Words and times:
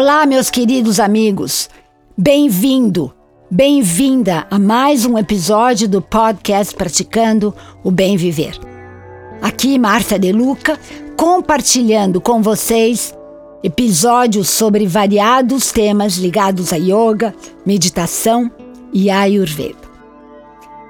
Olá, 0.00 0.24
meus 0.26 0.48
queridos 0.48 1.00
amigos. 1.00 1.68
Bem-vindo, 2.16 3.12
bem-vinda 3.50 4.46
a 4.48 4.56
mais 4.56 5.04
um 5.04 5.18
episódio 5.18 5.88
do 5.88 6.00
podcast 6.00 6.72
Praticando 6.72 7.52
o 7.82 7.90
Bem 7.90 8.16
Viver. 8.16 8.56
Aqui, 9.42 9.76
Márcia 9.76 10.16
De 10.16 10.30
Luca, 10.30 10.78
compartilhando 11.16 12.20
com 12.20 12.40
vocês 12.40 13.12
episódios 13.60 14.48
sobre 14.48 14.86
variados 14.86 15.72
temas 15.72 16.14
ligados 16.14 16.72
a 16.72 16.76
yoga, 16.76 17.34
meditação 17.66 18.48
e 18.92 19.10
ayurveda. 19.10 19.88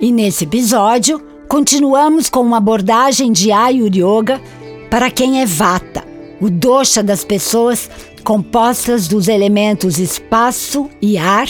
E 0.00 0.10
nesse 0.10 0.42
episódio, 0.42 1.24
continuamos 1.48 2.28
com 2.28 2.40
uma 2.40 2.56
abordagem 2.56 3.30
de 3.30 3.52
Ayur 3.52 3.88
Yoga 3.94 4.42
para 4.90 5.12
quem 5.12 5.42
é 5.42 5.46
Vata, 5.46 5.95
o 6.40 6.50
dosha 6.50 7.02
das 7.02 7.24
pessoas 7.24 7.90
compostas 8.24 9.08
dos 9.08 9.28
elementos 9.28 9.98
espaço 9.98 10.90
e 11.00 11.16
ar 11.16 11.48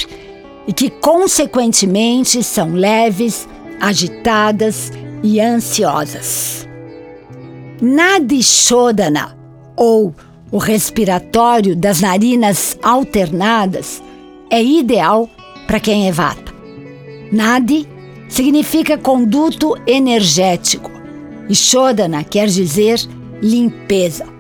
e 0.67 0.73
que, 0.73 0.91
consequentemente, 0.91 2.43
são 2.43 2.73
leves, 2.73 3.49
agitadas 3.81 4.93
e 5.23 5.41
ansiosas. 5.41 6.69
Nadishodana, 7.81 9.37
ou 9.77 10.15
o 10.51 10.59
respiratório 10.59 11.77
das 11.77 12.01
narinas 12.01 12.79
alternadas, 12.83 14.03
é 14.51 14.63
ideal 14.63 15.29
para 15.67 15.81
quem 15.81 16.09
é 16.09 16.13
vata. 16.13 16.55
Nadi 17.33 17.87
significa 18.29 18.97
conduto 18.97 19.77
energético 19.87 20.91
e 21.49 21.55
Shodana 21.55 22.25
quer 22.25 22.49
dizer 22.49 23.01
limpeza. 23.43 24.36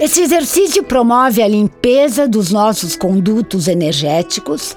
Esse 0.00 0.20
exercício 0.22 0.84
promove 0.84 1.42
a 1.42 1.48
limpeza 1.48 2.28
dos 2.28 2.52
nossos 2.52 2.94
condutos 2.94 3.66
energéticos, 3.66 4.76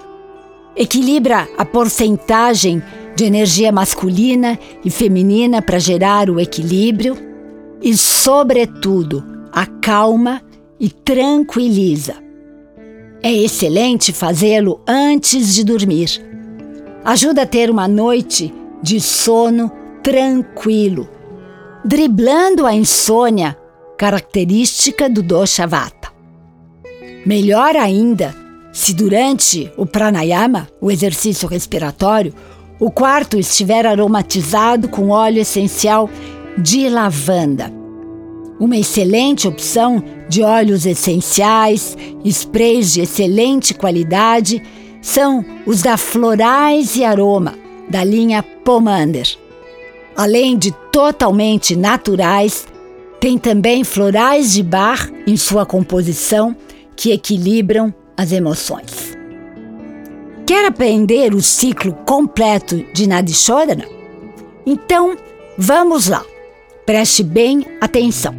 equilibra 0.75 1.47
a 1.59 1.63
porcentagem 1.63 2.81
de 3.15 3.25
energia 3.25 3.71
masculina 3.71 4.57
e 4.83 4.89
feminina 4.89 5.61
para 5.61 5.77
gerar 5.77 6.27
o 6.27 6.39
equilíbrio 6.39 7.15
e, 7.79 7.95
sobretudo, 7.95 9.23
acalma 9.51 10.41
e 10.79 10.89
tranquiliza. 10.89 12.15
É 13.21 13.31
excelente 13.31 14.11
fazê-lo 14.11 14.81
antes 14.87 15.53
de 15.53 15.63
dormir. 15.63 16.19
Ajuda 17.05 17.43
a 17.43 17.45
ter 17.45 17.69
uma 17.69 17.87
noite 17.87 18.51
de 18.81 18.99
sono 18.99 19.71
tranquilo, 20.01 21.07
driblando 21.85 22.65
a 22.65 22.73
insônia 22.73 23.55
característica 24.01 25.07
do 25.07 25.21
dosha 25.21 25.67
vata. 25.67 26.11
Melhor 27.23 27.75
ainda, 27.75 28.35
se 28.73 28.95
durante 28.95 29.71
o 29.77 29.85
pranayama, 29.85 30.67
o 30.81 30.89
exercício 30.89 31.47
respiratório, 31.47 32.33
o 32.79 32.89
quarto 32.89 33.37
estiver 33.37 33.85
aromatizado 33.85 34.89
com 34.89 35.09
óleo 35.09 35.39
essencial 35.39 36.09
de 36.57 36.89
lavanda. 36.89 37.71
Uma 38.59 38.75
excelente 38.75 39.47
opção 39.47 40.03
de 40.27 40.41
óleos 40.41 40.87
essenciais, 40.87 41.95
sprays 42.25 42.93
de 42.93 43.01
excelente 43.01 43.71
qualidade, 43.71 44.63
são 44.99 45.45
os 45.63 45.83
da 45.83 45.95
Florais 45.95 46.95
e 46.95 47.05
Aroma, 47.05 47.53
da 47.87 48.03
linha 48.03 48.41
Pomander. 48.41 49.27
Além 50.15 50.57
de 50.57 50.71
totalmente 50.91 51.75
naturais, 51.75 52.65
tem 53.21 53.37
também 53.37 53.83
florais 53.83 54.51
de 54.51 54.63
bar 54.63 55.07
em 55.27 55.37
sua 55.37 55.63
composição 55.63 56.55
que 56.95 57.11
equilibram 57.11 57.93
as 58.17 58.31
emoções. 58.31 59.15
Quer 60.43 60.65
aprender 60.65 61.31
o 61.35 61.39
ciclo 61.39 61.93
completo 62.03 62.83
de 62.91 63.05
Nadishodana? 63.05 63.85
Então, 64.65 65.15
vamos 65.55 66.07
lá. 66.07 66.25
Preste 66.83 67.21
bem 67.21 67.63
atenção. 67.79 68.33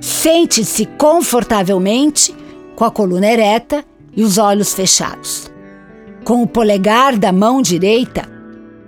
Sente-se 0.00 0.86
confortavelmente 0.86 2.34
com 2.74 2.86
a 2.86 2.90
coluna 2.90 3.30
ereta 3.30 3.84
e 4.16 4.24
os 4.24 4.38
olhos 4.38 4.72
fechados. 4.72 5.50
Com 6.24 6.42
o 6.42 6.46
polegar 6.46 7.18
da 7.18 7.32
mão 7.32 7.60
direita, 7.60 8.26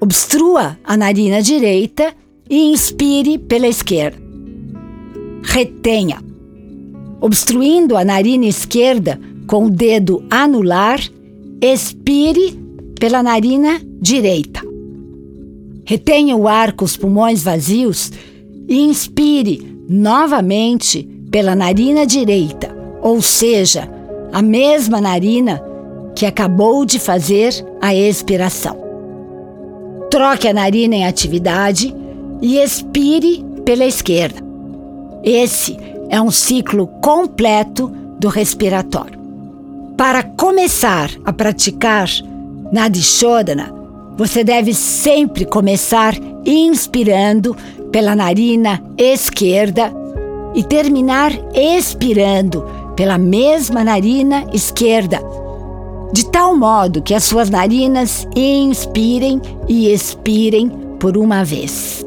obstrua 0.01 0.79
a 0.83 0.97
narina 0.97 1.43
direita 1.43 2.15
e 2.49 2.73
inspire 2.73 3.37
pela 3.37 3.69
esquerda 3.69 4.30
retenha. 5.43 6.23
Obstruindo 7.21 7.97
a 7.97 8.05
narina 8.05 8.47
esquerda 8.47 9.21
com 9.47 9.67
o 9.67 9.71
dedo 9.71 10.25
anular, 10.31 11.01
expire 11.61 12.59
pela 12.99 13.23
narina 13.23 13.81
direita. 14.01 14.61
Retenha 15.85 16.37
o 16.37 16.47
ar 16.47 16.73
com 16.73 16.85
os 16.85 16.97
pulmões 16.97 17.43
vazios 17.43 18.13
e 18.69 18.81
inspire 18.81 19.77
novamente 19.89 21.03
pela 21.31 21.57
narina 21.57 22.07
direita, 22.07 22.75
ou 23.03 23.21
seja, 23.21 23.91
a 24.33 24.41
mesma 24.41 25.01
narina 25.01 25.63
que 26.15 26.27
acabou 26.27 26.85
de 26.85 26.99
fazer 26.99 27.53
a 27.81 27.95
expiração. 27.95 28.77
Troque 30.11 30.49
a 30.49 30.53
narina 30.53 30.97
em 30.97 31.07
atividade 31.07 31.95
e 32.41 32.59
expire 32.59 33.45
pela 33.65 33.85
esquerda. 33.85 34.50
Esse 35.23 35.77
é 36.09 36.21
um 36.21 36.31
ciclo 36.31 36.87
completo 37.03 37.89
do 38.19 38.29
respiratório. 38.29 39.19
Para 39.97 40.23
começar 40.23 41.11
a 41.25 41.33
praticar 41.33 42.09
Nadishodana, 42.73 43.73
você 44.17 44.43
deve 44.43 44.73
sempre 44.73 45.45
começar 45.45 46.15
inspirando 46.45 47.57
pela 47.93 48.17
narina 48.17 48.83
esquerda 48.97 49.93
e 50.55 50.63
terminar 50.65 51.33
expirando 51.55 52.65
pela 52.97 53.19
mesma 53.19 53.85
narina 53.85 54.47
esquerda, 54.53 55.21
de 56.13 56.27
tal 56.31 56.57
modo 56.57 57.03
que 57.03 57.15
as 57.15 57.25
suas 57.25 57.51
narinas 57.51 58.27
inspirem 58.35 59.41
e 59.69 59.93
expirem 59.93 60.69
por 60.99 61.17
uma 61.17 61.45
vez. 61.45 62.05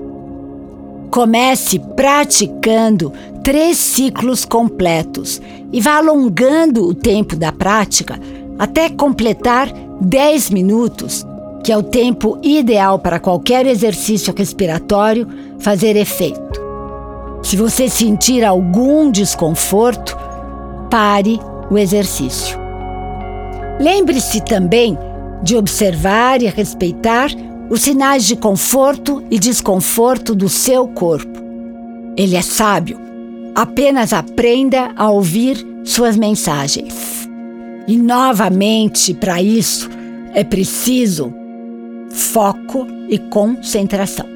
Comece 1.14 1.78
praticando 1.78 3.14
três 3.44 3.78
ciclos 3.78 4.46
completos 4.46 5.40
e 5.72 5.80
vá 5.80 5.98
alongando 5.98 6.88
o 6.88 6.96
tempo 6.96 7.36
da 7.36 7.52
prática 7.52 8.20
até 8.58 8.90
completar 8.90 9.72
10 10.02 10.50
minutos, 10.50 11.24
que 11.64 11.72
é 11.72 11.78
o 11.78 11.84
tempo 11.84 12.40
ideal 12.42 12.98
para 12.98 13.20
qualquer 13.20 13.68
exercício 13.68 14.34
respiratório 14.36 15.28
fazer 15.60 15.96
efeito. 15.96 16.60
Se 17.44 17.56
você 17.56 17.88
sentir 17.88 18.44
algum 18.44 19.12
desconforto, 19.12 20.18
pare 20.90 21.40
o 21.70 21.78
exercício. 21.78 22.58
Lembre-se 23.80 24.42
também 24.42 24.98
de 25.44 25.56
observar 25.56 26.42
e 26.42 26.48
respeitar 26.48 27.30
os 27.74 27.82
sinais 27.82 28.26
de 28.26 28.36
conforto 28.36 29.24
e 29.32 29.40
desconforto 29.40 30.36
do 30.36 30.48
seu 30.48 30.88
corpo. 30.88 31.40
Ele 32.16 32.36
é 32.36 32.42
sábio. 32.44 33.00
Apenas 33.56 34.14
aprenda 34.14 34.92
a 34.96 35.10
ouvir 35.10 35.58
suas 35.84 36.16
mensagens. 36.16 37.28
E 37.88 37.98
novamente, 37.98 39.16
para 39.16 39.42
isso, 39.42 39.90
é 40.36 40.44
preciso 40.44 41.34
foco 42.12 42.86
e 43.10 43.18
concentração. 43.18 44.28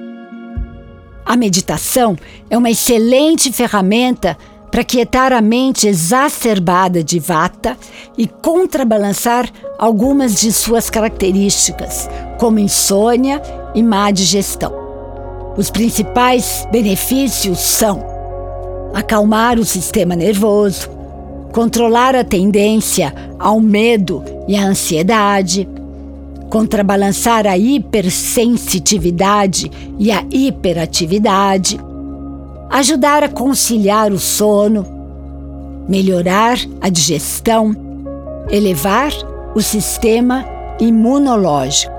A 1.24 1.38
meditação 1.38 2.18
é 2.50 2.58
uma 2.58 2.72
excelente 2.72 3.52
ferramenta 3.52 4.36
para 4.72 4.84
quietar 4.84 5.32
a 5.32 5.42
mente 5.42 5.88
exacerbada 5.88 7.04
de 7.04 7.20
vata 7.20 7.78
e 8.18 8.26
contrabalançar 8.26 9.48
algumas 9.78 10.42
de 10.42 10.52
suas 10.52 10.90
características, 10.90 12.10
como 12.38 12.60
insônia 12.60 13.42
e 13.74 13.82
má 13.84 14.12
digestão. 14.12 14.72
Os 15.58 15.72
principais 15.72 16.66
benefícios 16.72 17.60
são 17.60 18.06
acalmar 18.94 19.60
o 19.60 19.66
sistema 19.66 20.16
nervoso, 20.16 20.90
controlar 21.52 22.16
a 22.16 22.24
tendência 22.24 23.14
ao 23.40 23.60
medo 23.60 24.24
e 24.48 24.56
à 24.56 24.66
ansiedade, 24.66 25.68
contrabalançar 26.50 27.46
a 27.48 27.58
hipersensitividade 27.58 29.70
e 30.00 30.10
a 30.12 30.24
hiperatividade, 30.32 31.78
ajudar 32.70 33.24
a 33.24 33.30
conciliar 33.30 34.12
o 34.12 34.20
sono, 34.20 34.86
melhorar 35.88 36.58
a 36.82 36.90
digestão, 36.90 37.74
elevar 38.50 39.12
o 39.56 39.62
sistema 39.62 40.46
imunológico. 40.80 41.97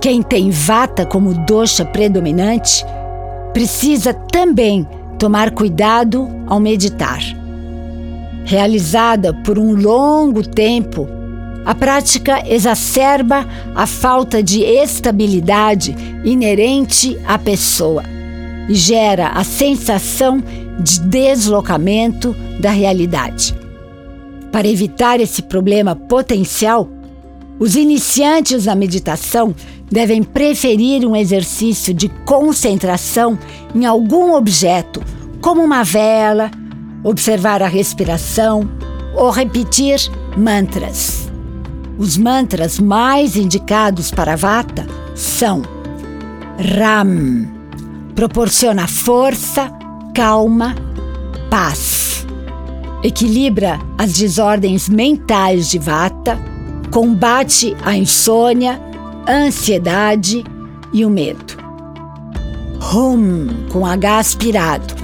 Quem 0.00 0.22
tem 0.22 0.50
vata 0.50 1.04
como 1.04 1.34
dosha 1.44 1.84
predominante 1.84 2.84
precisa 3.52 4.14
também 4.14 4.86
tomar 5.18 5.50
cuidado 5.50 6.28
ao 6.46 6.60
meditar. 6.60 7.20
Realizada 8.44 9.34
por 9.34 9.58
um 9.58 9.74
longo 9.74 10.46
tempo, 10.46 11.08
a 11.64 11.74
prática 11.74 12.42
exacerba 12.46 13.46
a 13.74 13.86
falta 13.86 14.40
de 14.40 14.62
estabilidade 14.62 15.94
inerente 16.24 17.18
à 17.26 17.36
pessoa 17.36 18.04
e 18.68 18.74
gera 18.74 19.28
a 19.30 19.42
sensação 19.42 20.42
de 20.78 21.00
deslocamento 21.00 22.34
da 22.60 22.70
realidade. 22.70 23.54
Para 24.52 24.68
evitar 24.68 25.20
esse 25.20 25.42
problema 25.42 25.96
potencial, 25.96 26.88
os 27.58 27.74
iniciantes 27.74 28.66
na 28.66 28.74
meditação 28.74 29.54
devem 29.90 30.22
preferir 30.22 31.06
um 31.06 31.16
exercício 31.16 31.94
de 31.94 32.08
concentração 32.24 33.38
em 33.74 33.84
algum 33.84 34.34
objeto, 34.34 35.02
como 35.40 35.62
uma 35.62 35.82
vela, 35.82 36.50
observar 37.02 37.62
a 37.62 37.68
respiração 37.68 38.68
ou 39.14 39.30
repetir 39.30 39.98
mantras. 40.36 41.30
Os 41.98 42.16
mantras 42.16 42.78
mais 42.78 43.36
indicados 43.36 44.10
para 44.10 44.36
Vata 44.36 44.86
são 45.14 45.62
Ram, 46.76 47.48
proporciona 48.14 48.86
força, 48.86 49.72
calma, 50.14 50.74
paz. 51.50 52.26
Equilibra 53.02 53.78
as 53.96 54.12
desordens 54.12 54.88
mentais 54.88 55.70
de 55.70 55.78
Vata, 55.78 56.38
combate 56.90 57.76
a 57.84 57.96
insônia, 57.96 58.80
a 59.28 59.32
ansiedade 59.34 60.42
e 60.90 61.04
o 61.04 61.10
medo. 61.10 61.58
Hum, 62.94 63.46
com 63.70 63.84
H 63.84 64.18
aspirado, 64.18 64.94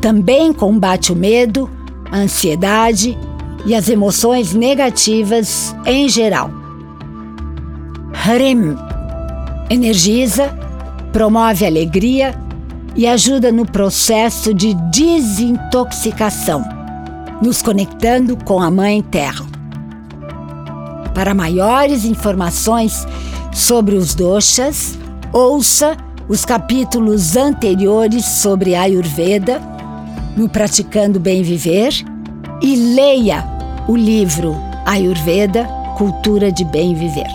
também 0.00 0.54
combate 0.54 1.12
o 1.12 1.16
medo, 1.16 1.70
a 2.10 2.16
ansiedade 2.16 3.16
e 3.66 3.74
as 3.74 3.90
emoções 3.90 4.54
negativas 4.54 5.76
em 5.84 6.08
geral. 6.08 6.50
Harim 8.14 8.74
energiza, 9.68 10.48
promove 11.12 11.66
alegria 11.66 12.34
e 12.96 13.06
ajuda 13.06 13.52
no 13.52 13.66
processo 13.66 14.54
de 14.54 14.72
desintoxicação, 14.90 16.64
nos 17.42 17.60
conectando 17.60 18.34
com 18.44 18.62
a 18.62 18.70
Mãe 18.70 19.02
Terra. 19.02 19.57
Para 21.18 21.34
maiores 21.34 22.04
informações 22.04 23.04
sobre 23.52 23.96
os 23.96 24.14
doshas, 24.14 24.96
ouça 25.32 25.96
os 26.28 26.44
capítulos 26.44 27.36
anteriores 27.36 28.24
sobre 28.24 28.76
Ayurveda 28.76 29.60
no 30.36 30.48
Praticando 30.48 31.18
Bem 31.18 31.42
Viver 31.42 31.92
e 32.62 32.76
leia 32.94 33.44
o 33.88 33.96
livro 33.96 34.54
Ayurveda 34.86 35.64
Cultura 35.96 36.52
de 36.52 36.64
Bem 36.64 36.94
Viver. 36.94 37.26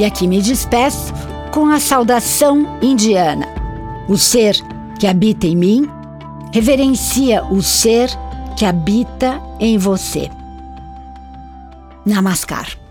E 0.00 0.04
aqui 0.04 0.26
me 0.26 0.42
despeço 0.42 1.14
com 1.52 1.66
a 1.66 1.78
saudação 1.78 2.76
indiana. 2.82 3.46
O 4.08 4.18
ser 4.18 4.56
que 4.98 5.06
habita 5.06 5.46
em 5.46 5.54
mim 5.54 5.88
reverencia 6.52 7.44
o 7.44 7.62
ser 7.62 8.10
que 8.56 8.64
habita 8.64 9.40
em 9.60 9.78
você. 9.78 10.28
Namaskar. 12.06 12.81